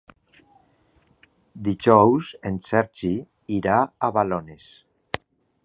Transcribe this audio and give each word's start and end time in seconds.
Dijous 1.67 2.31
en 2.51 2.57
Sergi 2.69 3.13
irà 3.61 3.77
a 3.85 4.11
Balones. 4.17 4.73